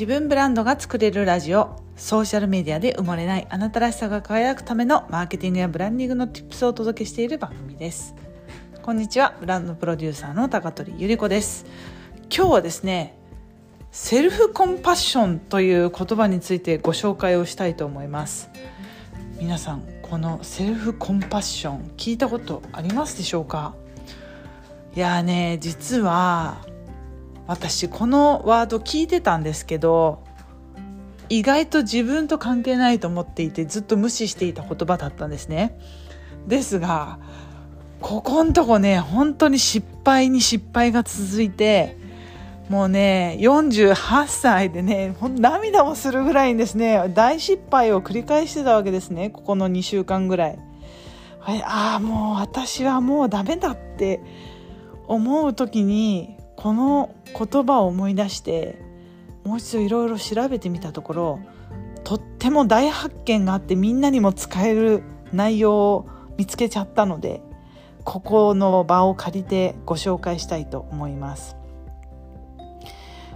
[0.00, 1.76] 自分ブランドが作れるラジオ。
[1.94, 3.46] ソーシャルメディアで埋もれない。
[3.50, 8.14] あなたらしさが輝くためのマーケティングやブランディングの Tips をお届けしている番組です。
[8.80, 9.34] こんにちは。
[9.38, 11.66] ブランドプロデューサーの高取ゆり子です。
[12.34, 13.18] 今日はですね
[13.90, 18.48] セルフコンパッションという言葉についてご紹介をしたいと思います。
[19.38, 23.74] 皆さんこのセルフコンパッション聞いたことありますでしょうか？
[24.96, 26.64] いやね実は
[27.50, 30.22] 私このワード聞いてたんですけど
[31.28, 35.76] 意外と自分と関係ないと思っていてずっと無視していた言葉だったんですね
[36.46, 37.18] ですが
[38.00, 41.96] ここんとこね本当に失敗に失敗が続いて
[42.68, 50.58] もうね48歳でね涙もするぐらいにですね大失敗を繰り返してたわけですねここの2週間ぐらい。
[51.40, 54.20] はい、ああもう私はもうダメだって
[55.08, 58.78] 思う時にこの言葉を思い出して
[59.44, 61.40] もう一度いろいろ調べてみたところ
[62.04, 65.02] とっても大発見があってみんなにも使える
[65.32, 67.40] 内容を見つけちゃったので
[68.04, 71.56] ここの場を借りてご紹介したいと思います。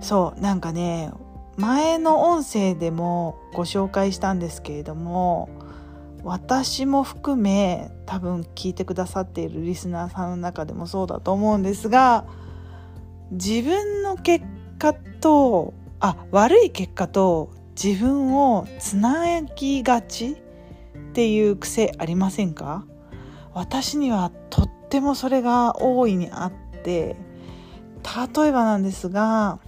[0.00, 1.10] そうなんかね
[1.56, 5.48] 前の音声でもご紹介したんですけれども
[6.22, 12.26] 私も含め多分聞いてくださっているリスナーさんの中でもそうだと思うんですが
[13.30, 14.44] 自分の結
[14.78, 17.50] 果とあ悪い結果と
[17.82, 20.36] 自分をつなぎがちっ
[21.12, 22.84] ていう癖ありませんか？
[23.52, 27.16] 私にはとってもそれが大いにあって
[28.36, 29.58] 例えばなんですが、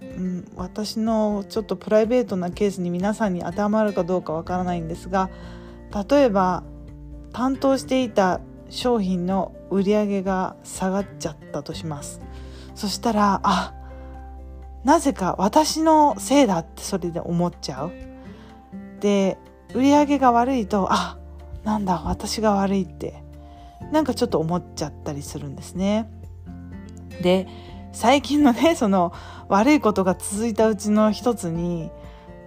[0.00, 5.30] うん、私のちょっとプライベートなケースに皆さんに当てはまるかどうかわからないんですが
[6.10, 6.64] 例えば
[7.32, 12.20] 担当していた商品の売り上げが下がっちゃったとします。
[12.74, 13.74] そしたらあ
[14.84, 17.92] なぜか私のせいだってそれで思っちゃう。
[19.00, 19.38] で
[19.74, 21.18] 売り上げが悪いとあ
[21.64, 23.22] なんだ私が悪いって
[23.92, 26.10] なんかちょっと思っちゃったりするんですね。
[27.22, 27.46] で
[27.92, 29.12] 最近のね その
[29.48, 31.90] 悪いことが続いたうちの一つに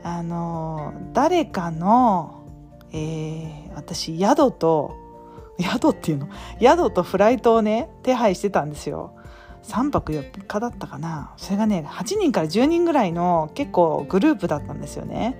[0.03, 2.43] あの誰かの、
[2.91, 4.95] えー、私宿と
[5.59, 6.27] 宿っていうの？
[6.59, 9.13] 宿とフライトをね手配してたんですよ。
[9.63, 11.33] 3泊4日だったかな。
[11.37, 15.37] それがね8人から10人ぐらいの結構グループだったんですよね。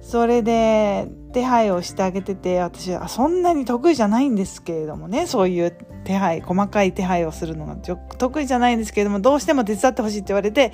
[0.00, 5.26] それで手配をしてあげてて私はそんなに得意じゃないんですけれどもね。
[5.26, 10.72] そういう手配細かい手配をするのが得意じゃないんですけれどもどうしても手伝ってほしいって言われて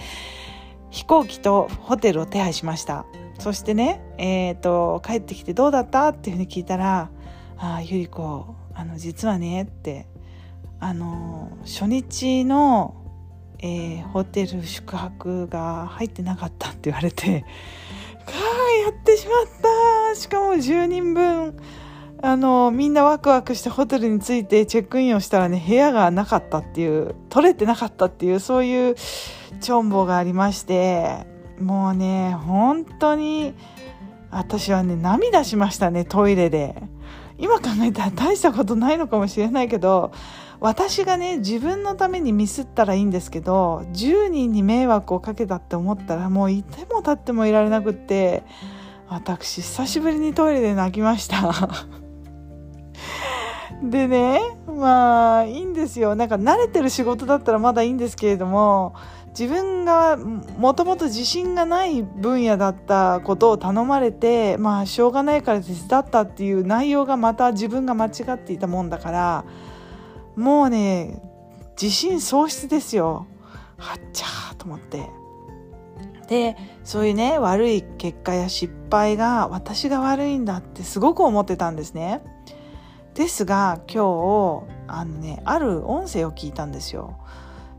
[0.91, 3.05] 飛行機とホテルを手配しました。
[3.39, 6.09] そしてねえっ、ー、と帰ってきてどうだった？
[6.09, 7.11] っていうふうに聞いたら
[7.59, 10.07] 「ああゆり子あの実はね」って
[10.81, 12.95] あの初日の、
[13.61, 17.45] えー、ホテル宿泊が入ってなかったって言われて
[18.27, 19.47] 「か あやってしまっ
[20.11, 21.57] たしかも10人分
[22.23, 31.27] あのみんなワクワクしてホテルに着いてチェックインをしたらね部屋がなかったっていう取れてなかったっていうそういうチョンボがありまして
[31.61, 33.55] もうね本当に
[34.31, 36.75] 私はね涙しましたねトイレで。
[37.39, 40.13] 今考えたら大したことないのかもしれないけど
[40.67, 48.43] 私がね自分のためにミスったらいいんですけど10人に迷惑をかけたって思ったらもういても立ってもいられなくって
[49.07, 51.55] 私久しぶりにトイレで泣きました。
[53.81, 56.17] でねまあいいんですよ。
[56.17, 58.95] なんか慣れてる仕事だったらまだいいんですけれども
[59.39, 69.45] 自分がもともと自信がない分野だったことを頼まれてまあしょうがないから手伝ったっていう内容がまた自分が間違っていたもんだから
[70.37, 71.21] もうね
[71.81, 73.27] 自信喪失ですよ。
[73.77, 75.11] はっちゃーと思って。
[76.29, 82.23] でそういうね悪い結果や失敗が私が悪いんだってすごく思ってたんですね。
[83.15, 87.17] ですが今日あのねある音声を聞いたんですよ。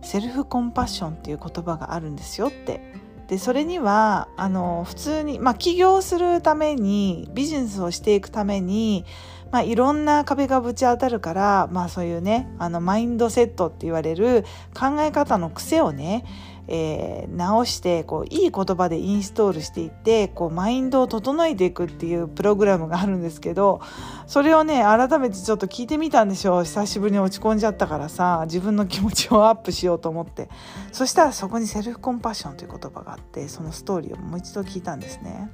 [0.01, 3.06] セルフコンパッションっていう言葉があるんですよって。
[3.27, 9.05] でそれにはあの普通に、まあ、起業するためにビジネスをしていくために
[9.51, 14.43] まあ、いろんな壁がぶち当たるから、まあ、そういうねあのマインドセットって言われる
[14.73, 16.25] 考え方の癖をね、
[16.67, 23.81] えー、直してこういい言葉でインストールしていってこうマインドを整えていくっていうプログラムがあるんですけど
[24.25, 30.49] それをね改めてちょっと聞いてみたんでしょう久しぶりに落ち込んじゃったからさ自分の気持ちをアップしようと思って
[30.91, 35.49] そしたらそこにセルフコンパッションという言葉があってそのストーリーをもう一度聞いたんですね。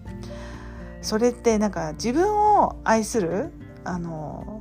[1.01, 3.51] それってなんか自分を愛する
[3.83, 4.52] あの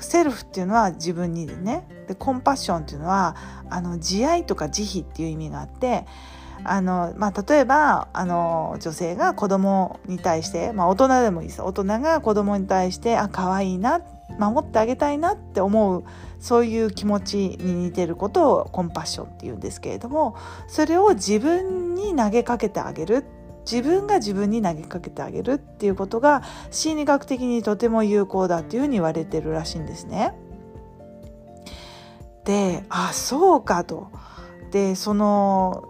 [0.00, 3.36] セルフっていうのは自分にでねでコンパッションっていうのは
[3.68, 6.06] あの慈愛とか慈悲っていう意味があって
[6.64, 11.62] あの、まあ、例えばあの女性が子供に対して、まあ、大人でもいいです。
[11.62, 14.00] 大人が子供に対してあ可愛いな
[14.38, 16.04] 守ってあげたいなって思う
[16.40, 20.36] そういう気持ちに似てることをコンパッションっていうんですけれども
[20.68, 23.24] それを自分に投げかけてあげる
[23.70, 30.34] 自分が自分に投げかけてあげるっていうことが心理学的にとても有効だっていうふうに言われてるらしいんですね。
[32.44, 34.10] であそうかと。
[34.72, 35.84] でその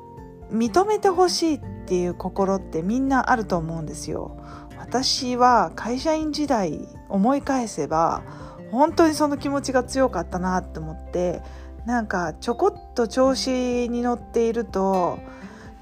[0.51, 4.37] 認めてほしいっていう心ってみんなあると思うんですよ。
[4.79, 8.23] 私は会社員時代思い返せば
[8.71, 11.41] 本当にその気持ちが強かったなって思って
[11.87, 15.19] なんかちょこっと調子に乗っていると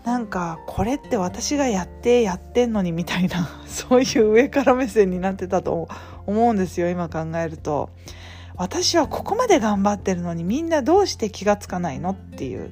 [0.05, 5.89] なんかこれって私がやってやってんのにみたいな そういう上から目線になってたと
[6.27, 7.91] 思うんですよ今考えると。
[8.57, 12.71] 私はここまで頑張ってるのにみんなどうして気がつかないのっていう。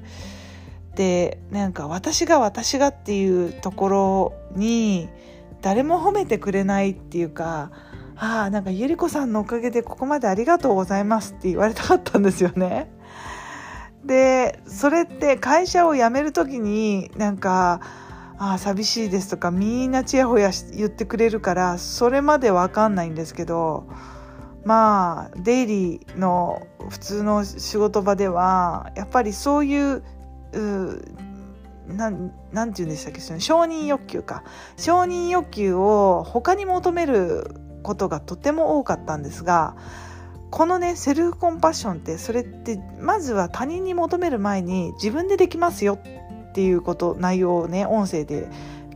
[0.95, 5.09] でなんか私が私がっていうところに
[5.61, 7.71] 誰も褒めてくれないっていうか
[8.17, 12.91] ああなんかゆり子さんのおかげでここまでありがとうございますって言われたかったんですよね。
[14.05, 17.81] でそれって会社を辞める時になんか
[18.37, 23.87] ああ寂しいですとかみんなちやほや言ってくれるからそれまでわかんないんですけど
[24.63, 30.03] まあデイリーの普通の仕事場ではやっぱりそういう
[31.87, 34.43] なんなんて言うんでしたっけ承認欲求か。
[34.77, 37.51] 承認欲求を他に求める
[37.83, 39.75] ことがとても多かったんですが
[40.51, 48.49] このねセルフコンパッションってそれってまずは他人に求める前に自分でできますよっていうこと内容をね音声で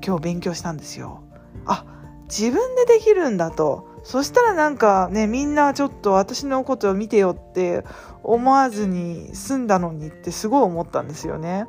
[0.06, 1.22] 今日勉強したんですよ。
[1.66, 1.86] あ
[2.26, 7.86] 自分でできるんだとそしたらなんかねみんなちょっと私のことを見てよって
[8.24, 11.68] 思わずに済んだのにってすごい思ったんですよね。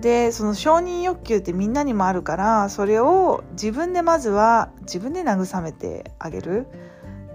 [0.00, 6.66] でその承認欲求ってみんなにもあるからそれを自分でまずは自分で慰めてあげる。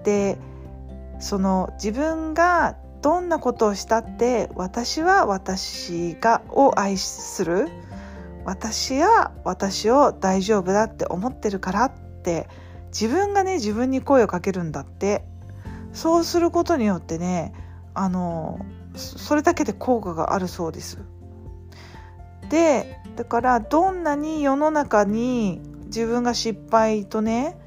[0.03, 0.37] で
[1.19, 7.67] その自分がどんなことをしたって私は私がを愛する
[8.45, 11.91] 私は私を大丈夫だって思ってるからっ
[12.23, 12.47] て
[12.87, 15.23] 自分がね自分に声をかけるんだって
[15.93, 17.53] そうすることによってね
[17.93, 18.65] あの
[18.95, 20.99] それだけで効果があるそうです。
[22.49, 27.57] でだからどんなに世の中に自分が失敗とね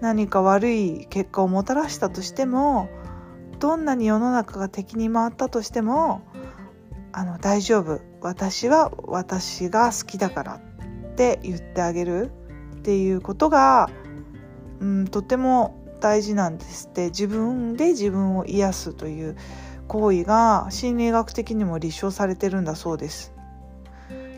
[0.00, 2.88] 何か悪い結果をもたらしたとしても
[3.60, 6.22] どんなに世の中が敵に回ったとしても
[7.12, 8.00] あの大丈夫。
[8.20, 12.32] 私は私が好きだからって言ってあげる。
[12.78, 13.90] っていうことが
[14.80, 17.06] うん、とても大事なんですって。
[17.06, 19.36] 自分で自分を癒すという
[19.86, 23.34] 行為が心理学的にも立証されてるんだそうです。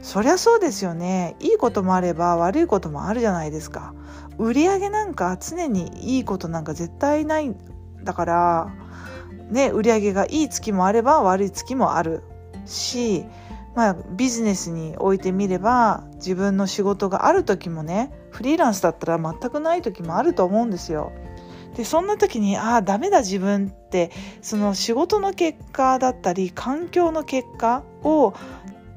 [0.03, 1.37] そりゃそうですよね。
[1.39, 3.95] いいこともあれば悪いこともあるじゃないですか。
[4.39, 7.55] 売り上げなんか常にいいことなんか絶対ない
[8.05, 8.75] だから
[9.51, 12.23] ね売り上げがいい月もあれば悪い月もある
[12.67, 13.25] し
[13.75, 21.13] まあ、ビジネスにおいてみれば自分の仕事がある時もねフリーランスだったら全くない時もあると思うんですよ。
[21.77, 24.11] でそんな時にああダメだ自分って
[24.43, 28.35] その仕事の結果だったり環境の結果を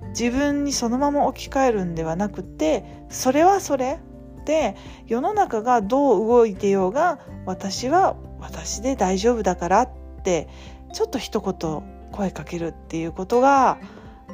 [0.10, 4.00] 自分にそのまま置き換えるんではなくてそれはそれ
[4.46, 4.76] で
[5.08, 9.90] 世の中がどう動いてようが私は私で大丈夫だからっ
[10.24, 10.48] て
[10.94, 13.78] ちょっと一言声かけるっていうことが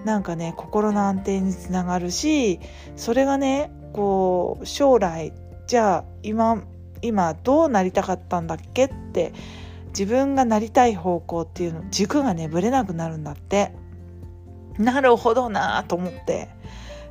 [0.05, 2.59] なんかね心の安定につながるし
[2.95, 5.33] それがねこう将来
[5.67, 6.63] じゃあ今
[7.01, 9.33] 今どうなりたかったんだっけって
[9.87, 13.73] 自分がなりたい方向っていうの軸がねぶれなくなるんだって。
[14.77, 16.49] なるほどなと思って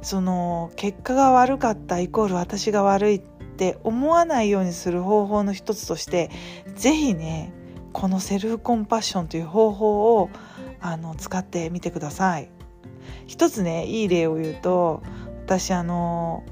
[0.02, 3.22] その結果が悪かったイコール私が悪いっ
[3.60, 6.30] って思わないようにする方法の一つとして
[6.76, 7.52] 是非ね
[7.92, 10.30] このセルフコンパッションという方法を
[10.80, 12.48] あの使ってみてください。
[13.26, 15.02] 一つねいい例を言うと
[15.44, 16.42] 私あの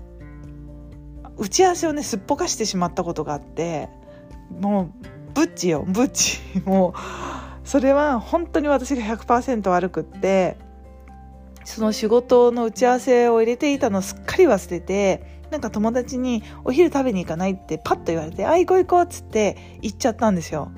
[1.38, 3.88] 打ち合わせをねすっぽかしてしまったことがあって
[4.60, 10.58] もうブッチよブッチもうそれは本当に私が100%悪くって
[11.64, 17.52] その仕事の打ち合わせを入れていたのをすっかり忘れてなんか友達にお昼食べに行かない？
[17.52, 20.70] ってパッと言われて「あ行こう行こう」っつって行っちゃったんですよ。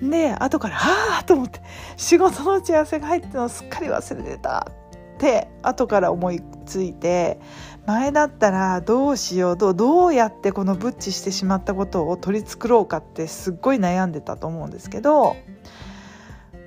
[0.00, 1.60] で後から「はあ」と思って
[1.96, 7.40] 仕事の打ち合わせが入ってのすっかり忘れてたって後から思いついて
[7.86, 15.36] 前だったらどうしようどうどうやってこのブッチしてしまったことを取り繕ろうかってすっごい悩んでたと思うんですけど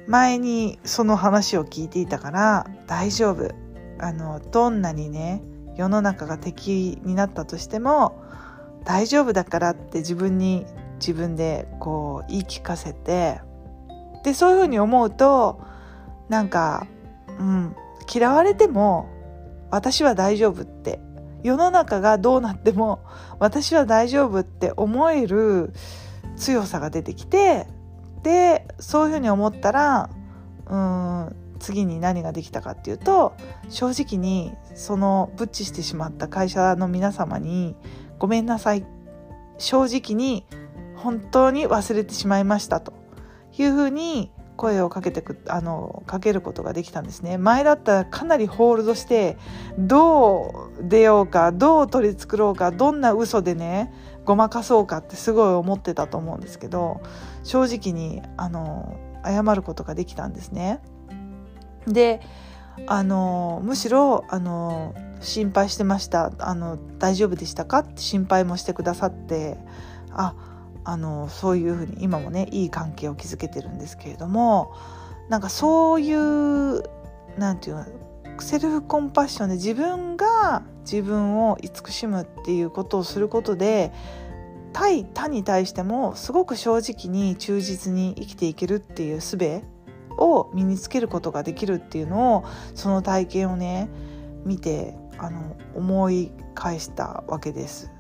[0.08, 3.52] 前にその話を聞いていたから大丈夫。
[4.04, 5.44] あのどんなにね
[5.82, 8.24] 世の中が敵になったとしても
[8.86, 10.68] 大丈夫だからって自分に
[11.00, 13.42] 自分でこう言い聞かせて
[14.24, 15.60] でそういうふうに思うと
[16.30, 16.86] なんか、
[17.40, 17.76] うん、
[18.14, 19.10] 嫌われても
[19.72, 21.00] 私は大丈夫って
[21.42, 23.04] 世の中がどうなっても
[23.40, 25.74] 私は大丈夫って思える
[26.36, 27.66] 強さが出てきて
[28.22, 30.12] でそういうふうに思ったら
[30.68, 33.34] うん次に何ができたかっていうと
[33.70, 37.76] 正直にそのブッチしてしまった会社の皆様に
[38.20, 38.86] ごめんなさい。
[39.58, 40.46] 正直に
[40.96, 42.94] 本当に忘れてしまいましたと。
[43.58, 47.38] いうふうに声をかけてくあのかけることができたんですね。
[47.38, 49.38] 前だったらかなりホールドして
[49.78, 53.92] どう出ようかどう取り繕うかどんな嘘でね
[54.24, 57.02] ごまかそうかってすごい思ってたと思うんですけど
[57.44, 60.80] 正直にあの謝ることができたんですね。
[61.88, 62.22] で
[62.88, 66.32] あのむしろあの心配してました。
[66.40, 67.80] あの大丈夫でしたか？
[67.80, 69.58] って心配もしてくださって
[70.12, 70.36] あ
[70.84, 74.74] あのそういうふうに今もねいい関係を築けてるんですけれども
[75.30, 76.84] なんかそういう
[77.38, 77.86] なんていうの
[78.40, 83.92] セルフコンパッションで自分が自分を慈しむっていうことをすることで
[84.74, 89.38] 対他に対してもすごく正直に忠実に生きていけるっていう術
[90.18, 93.90] を身につけることができるっていうのをその体験をね
[94.46, 97.92] 見てあの思い返したわけです。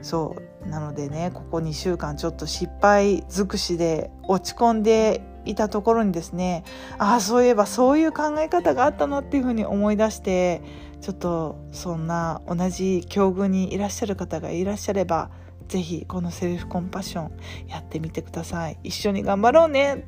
[0.00, 0.68] そう。
[0.68, 6.64] なのでねここ2週間ちょっと失敗尽くしで落ち込んでいたところにですね
[6.98, 10.62] ああそういえばそういう考え方があったなっていうふうに思い出して
[11.00, 15.30] ちょっとそんな同じ境遇にいらっしゃる方がいらっしゃれば
[15.68, 17.32] 是非このセルフコンパッション
[17.68, 18.78] やってみてください。
[18.82, 20.04] 一緒に頑張ろうね。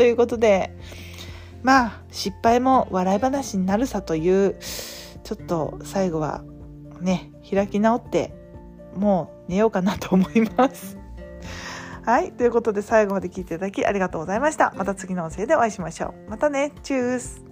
[0.00, 0.74] ということで
[1.62, 6.42] まあ失敗も笑い話になるさというちょっと最後は
[7.02, 8.32] ね開き直って
[8.96, 10.96] もう寝ようかなと思います。
[12.02, 12.32] はい。
[12.32, 14.72] ということで最後まで聞いていただきありがとうございました。
[14.74, 16.30] また次の音声でお会いしましょう。
[16.30, 16.72] またね。
[16.82, 17.44] チュース